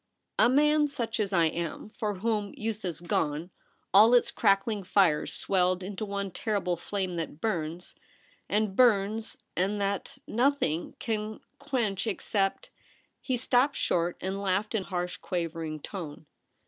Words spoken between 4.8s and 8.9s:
fires swelled into one terrible flame that burns— and